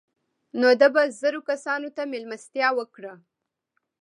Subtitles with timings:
[0.59, 3.13] نو ده به زرو کسانو ته مېلمستیا وکړه.